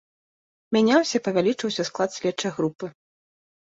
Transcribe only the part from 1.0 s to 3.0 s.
і павялічваўся склад следчай групы.